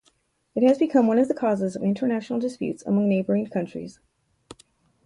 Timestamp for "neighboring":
3.07-3.45